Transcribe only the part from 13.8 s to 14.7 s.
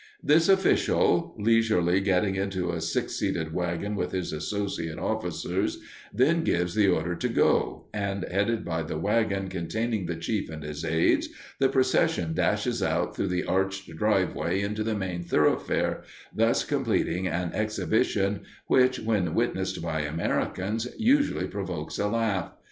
driveway